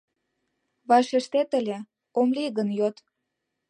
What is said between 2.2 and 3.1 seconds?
лий гын йот